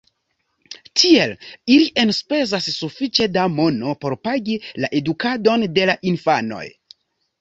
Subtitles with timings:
[1.01, 1.33] Tiel
[1.75, 6.65] ili enspezas sufiĉe da mono por pagi la edukadon de la infanoj.